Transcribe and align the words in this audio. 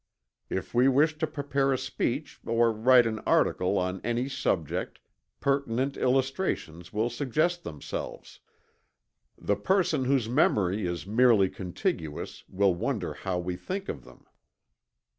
If 0.49 0.73
we 0.73 0.87
wish 0.87 1.19
to 1.19 1.27
prepare 1.27 1.71
a 1.71 1.77
speech 1.77 2.39
or 2.43 2.71
write 2.73 3.05
an 3.05 3.19
article 3.19 3.77
on 3.77 4.01
any 4.03 4.27
subject, 4.27 4.97
pertinent 5.39 5.95
illustrations 5.95 6.91
will 6.91 7.11
suggest 7.11 7.63
themselves. 7.63 8.39
The 9.37 9.55
person 9.57 10.05
whose 10.05 10.27
memory 10.27 10.87
is 10.87 11.05
merely 11.05 11.51
contiguous 11.51 12.43
will 12.49 12.73
wonder 12.73 13.13
how 13.13 13.37
we 13.37 13.55
think 13.55 13.89
of 13.89 14.03
them." 14.03 14.25